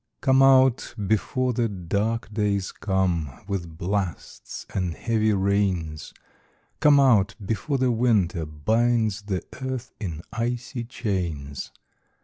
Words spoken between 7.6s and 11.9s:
the winter binds The earth in icy chains.